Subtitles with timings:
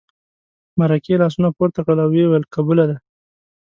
[0.79, 2.97] مرکې لاسونه پورته کړل او ویې ویل قبوله ده.